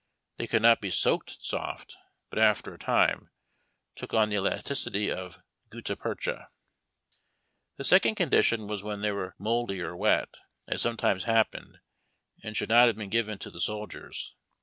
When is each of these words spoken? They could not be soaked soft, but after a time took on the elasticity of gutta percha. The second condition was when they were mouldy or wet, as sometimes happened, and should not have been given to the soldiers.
They 0.37 0.47
could 0.47 0.63
not 0.63 0.81
be 0.81 0.89
soaked 0.89 1.43
soft, 1.43 1.95
but 2.31 2.39
after 2.39 2.73
a 2.73 2.79
time 2.79 3.29
took 3.95 4.15
on 4.15 4.29
the 4.29 4.35
elasticity 4.37 5.11
of 5.11 5.37
gutta 5.69 5.95
percha. 5.95 6.49
The 7.77 7.83
second 7.83 8.15
condition 8.15 8.65
was 8.65 8.81
when 8.81 9.01
they 9.01 9.11
were 9.11 9.35
mouldy 9.37 9.79
or 9.79 9.95
wet, 9.95 10.33
as 10.67 10.81
sometimes 10.81 11.25
happened, 11.25 11.81
and 12.43 12.57
should 12.57 12.69
not 12.69 12.87
have 12.87 12.95
been 12.95 13.09
given 13.09 13.37
to 13.37 13.51
the 13.51 13.61
soldiers. 13.61 14.33